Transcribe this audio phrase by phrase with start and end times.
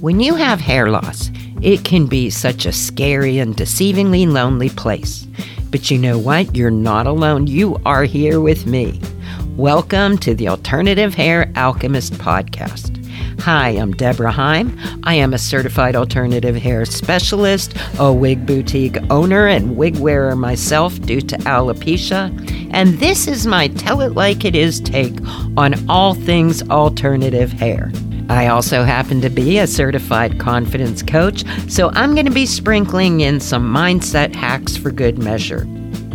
[0.00, 1.30] When you have hair loss,
[1.60, 5.26] it can be such a scary and deceivingly lonely place.
[5.70, 6.56] But you know what?
[6.56, 7.46] You're not alone.
[7.46, 8.98] You are here with me.
[9.56, 12.96] Welcome to the Alternative Hair Alchemist podcast.
[13.40, 14.74] Hi, I'm Debra Heim.
[15.02, 20.98] I am a certified alternative hair specialist, a wig boutique owner, and wig wearer myself
[21.02, 22.30] due to alopecia.
[22.72, 25.20] And this is my Tell It Like It Is take
[25.58, 27.92] on all things alternative hair.
[28.30, 33.22] I also happen to be a certified confidence coach, so I'm going to be sprinkling
[33.22, 35.66] in some mindset hacks for good measure.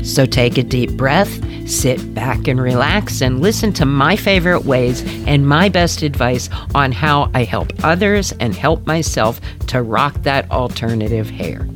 [0.01, 1.29] So take a deep breath,
[1.69, 6.93] sit back and relax, and listen to my favorite ways and my best advice on
[6.93, 11.67] how I help others and help myself to rock that alternative hair.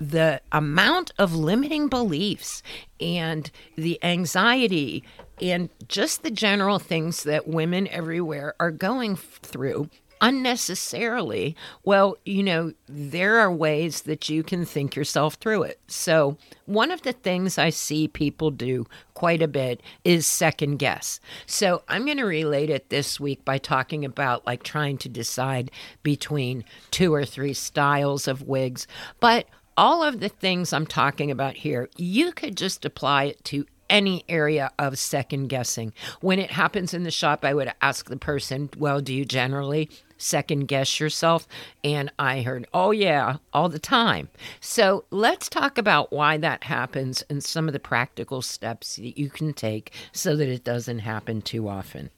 [0.00, 2.62] the amount of limiting beliefs
[3.00, 5.02] and the anxiety
[5.40, 12.72] and just the general things that women everywhere are going through unnecessarily, well, you know,
[12.88, 15.80] there are ways that you can think yourself through it.
[15.86, 21.20] So, one of the things I see people do quite a bit is second guess.
[21.46, 25.70] So, I'm going to relate it this week by talking about like trying to decide
[26.02, 28.86] between two or three styles of wigs.
[29.20, 33.64] But all of the things I'm talking about here, you could just apply it to
[33.88, 35.92] any area of second guessing.
[36.20, 39.90] When it happens in the shop, I would ask the person, Well, do you generally
[40.16, 41.46] second guess yourself?
[41.82, 44.28] And I heard, Oh, yeah, all the time.
[44.60, 49.30] So let's talk about why that happens and some of the practical steps that you
[49.30, 52.10] can take so that it doesn't happen too often.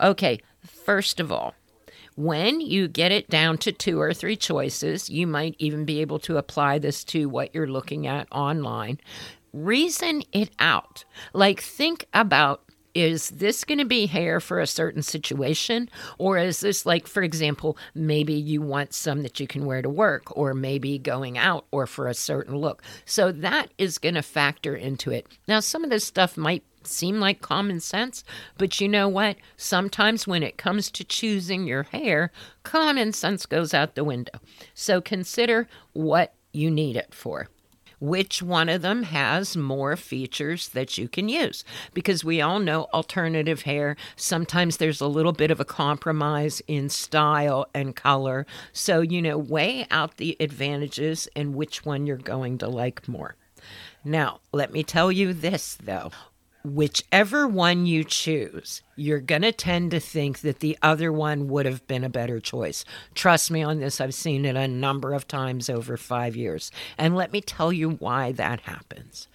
[0.00, 1.54] Okay, first of all,
[2.16, 6.18] when you get it down to two or three choices, you might even be able
[6.20, 8.98] to apply this to what you're looking at online
[9.56, 11.04] reason it out.
[11.32, 12.62] Like, think about
[12.94, 15.90] is this going to be hair for a certain situation?
[16.16, 19.90] Or is this like, for example, maybe you want some that you can wear to
[19.90, 22.82] work, or maybe going out, or for a certain look?
[23.04, 25.26] So that is going to factor into it.
[25.46, 28.24] Now, some of this stuff might seem like common sense,
[28.56, 29.36] but you know what?
[29.58, 34.38] Sometimes when it comes to choosing your hair, common sense goes out the window.
[34.72, 37.48] So consider what you need it for
[38.00, 41.64] which one of them has more features that you can use.
[41.94, 46.88] Because we all know alternative hair, sometimes there's a little bit of a compromise in
[46.88, 48.46] style and color.
[48.72, 53.36] So, you know, weigh out the advantages and which one you're going to like more.
[54.04, 56.12] Now, let me tell you this though
[56.74, 61.66] whichever one you choose, you're going to tend to think that the other one would
[61.66, 62.84] have been a better choice.
[63.14, 66.70] Trust me on this, I've seen it a number of times over five years.
[66.98, 69.28] And let me tell you why that happens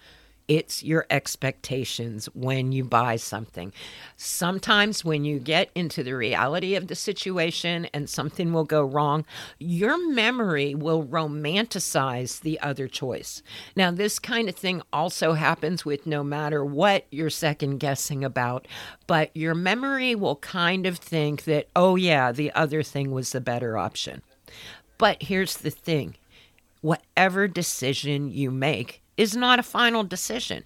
[0.52, 3.72] it's your expectations when you buy something.
[4.18, 9.24] Sometimes, when you get into the reality of the situation and something will go wrong,
[9.58, 13.42] your memory will romanticize the other choice.
[13.76, 18.68] Now, this kind of thing also happens with no matter what you're second guessing about,
[19.06, 23.40] but your memory will kind of think that, oh, yeah, the other thing was the
[23.40, 24.20] better option.
[24.98, 26.16] But here's the thing
[26.82, 30.64] whatever decision you make, is not a final decision.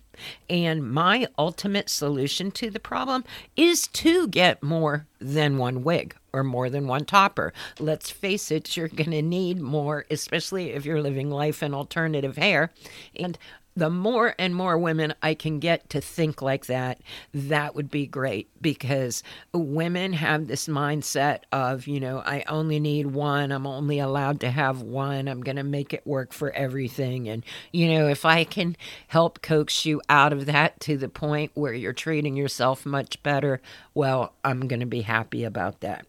[0.49, 3.25] And my ultimate solution to the problem
[3.57, 7.53] is to get more than one wig or more than one topper.
[7.79, 12.37] Let's face it, you're going to need more, especially if you're living life in alternative
[12.37, 12.73] hair.
[13.15, 13.37] And
[13.77, 17.01] the more and more women I can get to think like that,
[17.35, 23.09] that would be great because women have this mindset of, you know, I only need
[23.09, 27.29] one, I'm only allowed to have one, I'm going to make it work for everything.
[27.29, 28.77] And, you know, if I can
[29.09, 33.61] help coax you out of that to the point where you're treating yourself much better,
[33.95, 36.07] well, I'm going to be happy about that.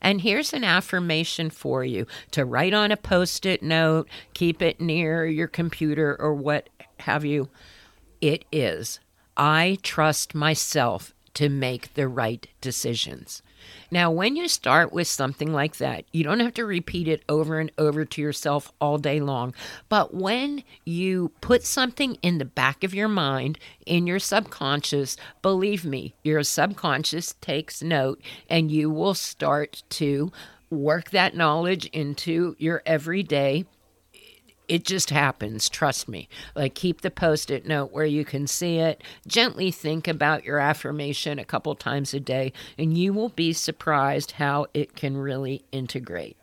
[0.00, 4.80] And here's an affirmation for you to write on a post it note, keep it
[4.80, 6.68] near your computer or what
[7.00, 7.48] have you.
[8.20, 9.00] It is
[9.36, 13.42] I trust myself to make the right decisions.
[13.90, 17.58] Now, when you start with something like that, you don't have to repeat it over
[17.58, 19.54] and over to yourself all day long.
[19.88, 25.84] But when you put something in the back of your mind, in your subconscious, believe
[25.84, 30.32] me, your subconscious takes note and you will start to
[30.70, 33.64] work that knowledge into your everyday
[34.70, 36.28] it just happens, trust me.
[36.54, 39.02] Like keep the post it note where you can see it.
[39.26, 44.32] Gently think about your affirmation a couple times a day, and you will be surprised
[44.32, 46.36] how it can really integrate.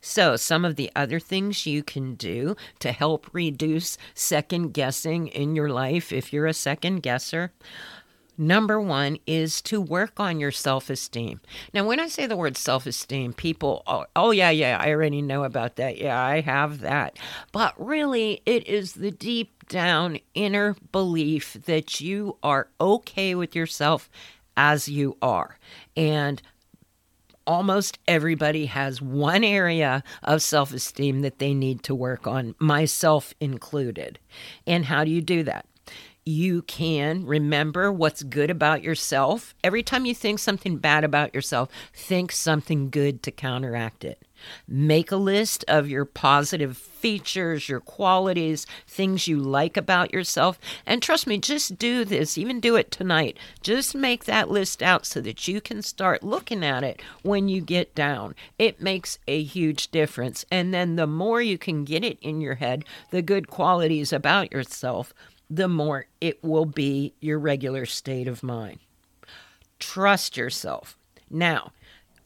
[0.00, 5.54] So, some of the other things you can do to help reduce second guessing in
[5.54, 7.52] your life if you're a second guesser
[8.40, 11.42] Number one is to work on your self esteem.
[11.74, 15.20] Now, when I say the word self esteem, people, oh, oh, yeah, yeah, I already
[15.20, 15.98] know about that.
[15.98, 17.18] Yeah, I have that.
[17.52, 24.08] But really, it is the deep down inner belief that you are okay with yourself
[24.56, 25.58] as you are.
[25.94, 26.40] And
[27.46, 33.34] almost everybody has one area of self esteem that they need to work on, myself
[33.38, 34.18] included.
[34.66, 35.66] And how do you do that?
[36.24, 39.54] You can remember what's good about yourself.
[39.64, 44.22] Every time you think something bad about yourself, think something good to counteract it.
[44.66, 50.58] Make a list of your positive features, your qualities, things you like about yourself.
[50.86, 53.38] And trust me, just do this, even do it tonight.
[53.62, 57.60] Just make that list out so that you can start looking at it when you
[57.60, 58.34] get down.
[58.58, 60.44] It makes a huge difference.
[60.50, 64.52] And then the more you can get it in your head, the good qualities about
[64.52, 65.12] yourself,
[65.50, 68.78] the more it will be your regular state of mind.
[69.80, 70.96] Trust yourself.
[71.28, 71.72] Now,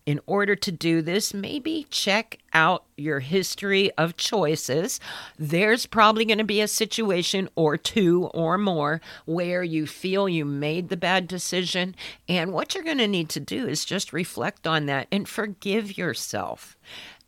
[0.06, 5.00] in order to do this, maybe check out your history of choices.
[5.38, 10.44] There's probably going to be a situation or two or more where you feel you
[10.44, 11.94] made the bad decision.
[12.28, 15.96] And what you're going to need to do is just reflect on that and forgive
[15.96, 16.76] yourself.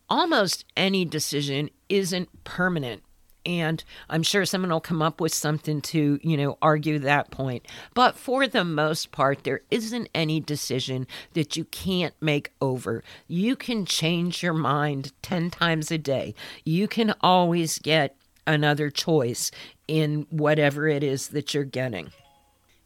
[0.07, 3.01] Almost any decision isn't permanent
[3.47, 7.65] and I'm sure someone will come up with something to, you know, argue that point.
[7.93, 13.03] But for the most part, there isn't any decision that you can't make over.
[13.27, 16.35] You can change your mind 10 times a day.
[16.65, 19.49] You can always get another choice
[19.87, 22.11] in whatever it is that you're getting.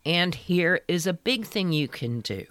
[0.05, 2.45] And here is a big thing you can do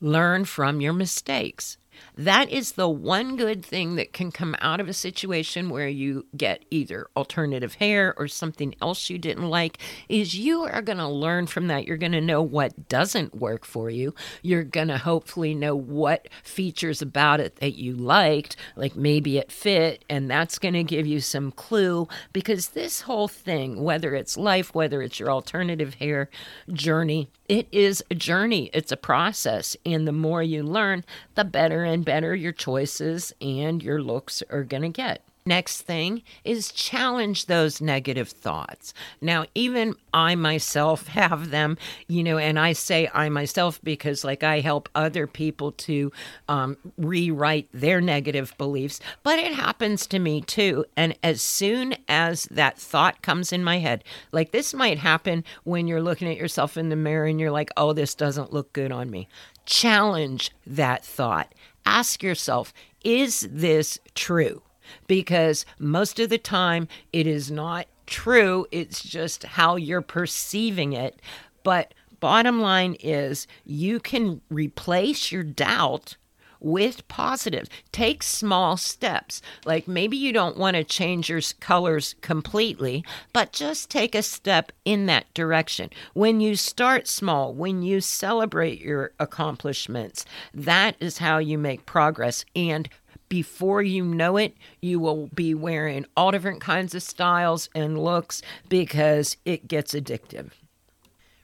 [0.00, 1.78] learn from your mistakes.
[2.16, 6.26] That is the one good thing that can come out of a situation where you
[6.36, 9.78] get either alternative hair or something else you didn't like
[10.08, 11.86] is you are going to learn from that.
[11.86, 14.14] You're going to know what doesn't work for you.
[14.42, 19.52] You're going to hopefully know what features about it that you liked, like maybe it
[19.52, 24.36] fit, and that's going to give you some clue because this whole thing, whether it's
[24.36, 26.28] life, whether it's your alternative hair
[26.72, 29.76] journey, it is a journey, it's a process.
[29.84, 31.04] And the more you learn,
[31.34, 35.22] the better and better your choices and your looks are going to get.
[35.46, 38.92] Next thing is challenge those negative thoughts.
[39.20, 41.78] Now, even I myself have them,
[42.08, 46.10] you know, and I say I myself because, like, I help other people to
[46.48, 50.84] um, rewrite their negative beliefs, but it happens to me too.
[50.96, 55.86] And as soon as that thought comes in my head, like this might happen when
[55.86, 58.90] you're looking at yourself in the mirror and you're like, oh, this doesn't look good
[58.90, 59.28] on me.
[59.64, 61.54] Challenge that thought.
[61.84, 62.72] Ask yourself,
[63.04, 64.62] is this true?
[65.06, 68.66] Because most of the time it is not true.
[68.70, 71.20] It's just how you're perceiving it.
[71.62, 76.16] But bottom line is you can replace your doubt
[76.60, 77.68] with positives.
[77.92, 79.42] Take small steps.
[79.64, 84.72] Like maybe you don't want to change your colors completely, but just take a step
[84.84, 85.90] in that direction.
[86.14, 90.24] When you start small, when you celebrate your accomplishments,
[90.54, 92.44] that is how you make progress.
[92.54, 92.88] And
[93.28, 98.42] before you know it, you will be wearing all different kinds of styles and looks
[98.68, 100.50] because it gets addictive.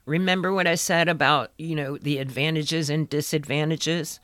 [0.04, 4.18] Remember what I said about, you know, the advantages and disadvantages?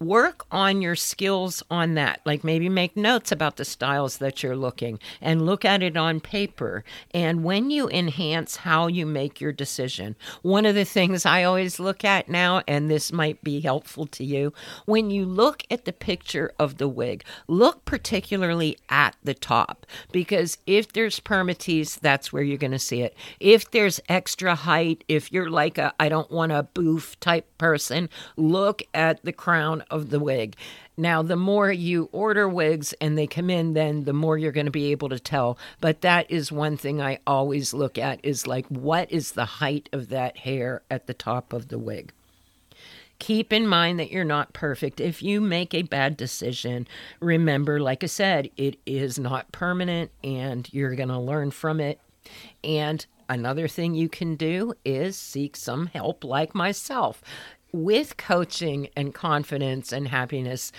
[0.00, 2.20] Work on your skills on that.
[2.24, 6.20] Like maybe make notes about the styles that you're looking and look at it on
[6.20, 6.84] paper.
[7.12, 11.78] And when you enhance how you make your decision, one of the things I always
[11.78, 14.52] look at now, and this might be helpful to you,
[14.86, 20.58] when you look at the picture of the wig, look particularly at the top because
[20.66, 23.16] if there's permatease, that's where you're going to see it.
[23.40, 28.08] If there's extra height, if you're like a I don't want a boof type person,
[28.36, 30.56] look at the crown of the wig.
[30.96, 34.66] Now, the more you order wigs and they come in, then the more you're going
[34.66, 35.58] to be able to tell.
[35.80, 39.88] But that is one thing I always look at is like, what is the height
[39.92, 42.12] of that hair at the top of the wig?
[43.18, 45.00] Keep in mind that you're not perfect.
[45.00, 46.86] If you make a bad decision,
[47.20, 52.00] remember, like I said, it is not permanent and you're going to learn from it.
[52.62, 57.22] And another thing you can do is seek some help, like myself.
[57.74, 60.70] With coaching and confidence and happiness,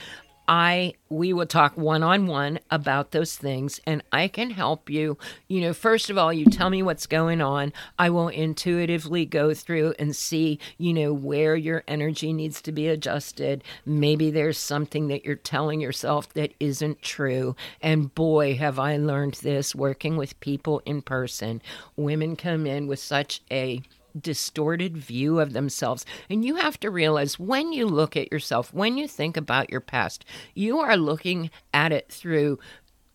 [0.48, 5.18] I we will talk one on one about those things and I can help you.
[5.50, 7.74] You know, first of all, you tell me what's going on.
[8.00, 12.88] I will intuitively go through and see, you know, where your energy needs to be
[12.88, 13.66] adjusted.
[13.86, 17.58] Maybe there's something that you're telling yourself that isn't true.
[17.82, 21.62] And boy, have I learned this working with people in person.
[21.98, 23.82] Women come in with such a
[24.20, 26.06] distorted view of themselves.
[26.30, 29.82] And you have to realize when you look at yourself, when you think about your
[29.82, 32.60] past, you are looking at it through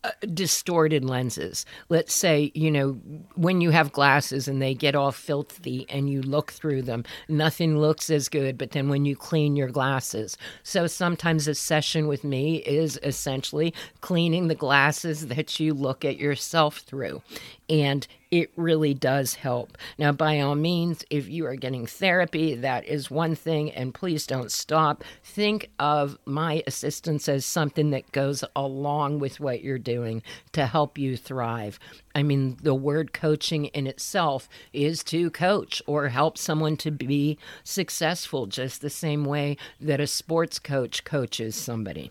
[0.03, 1.67] uh, distorted lenses.
[1.91, 2.93] Let's say, you know,
[3.35, 7.77] when you have glasses and they get all filthy and you look through them, nothing
[7.77, 10.39] looks as good, but then when you clean your glasses.
[10.63, 16.17] So sometimes a session with me is essentially cleaning the glasses that you look at
[16.17, 17.21] yourself through.
[17.71, 19.79] And it really does help.
[19.97, 24.27] Now, by all means, if you are getting therapy, that is one thing, and please
[24.27, 25.05] don't stop.
[25.23, 30.23] Think of my assistance as something that goes along with what you're doing
[30.53, 31.79] to help you thrive.
[32.13, 37.39] I mean, the word coaching in itself is to coach or help someone to be
[37.63, 42.11] successful, just the same way that a sports coach coaches somebody.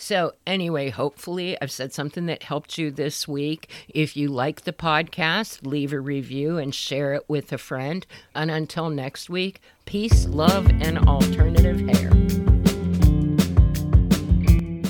[0.00, 3.68] So, anyway, hopefully, I've said something that helped you this week.
[3.88, 8.06] If you like the podcast, leave a review and share it with a friend.
[8.32, 12.12] And until next week, peace, love, and alternative hair.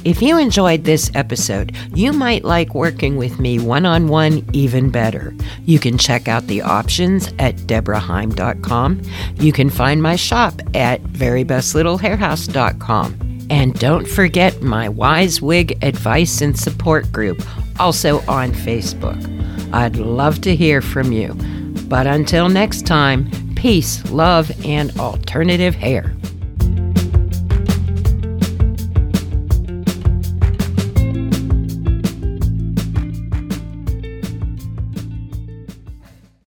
[0.04, 4.90] If you enjoyed this episode, you might like working with me one on one even
[4.90, 5.34] better.
[5.64, 9.00] You can check out the options at debraheim.com.
[9.36, 13.27] You can find my shop at verybestlittlehairhouse.com.
[13.50, 17.42] And don't forget my Wise Wig advice and support group,
[17.80, 19.24] also on Facebook.
[19.72, 21.34] I'd love to hear from you.
[21.88, 26.14] But until next time, peace, love, and alternative hair.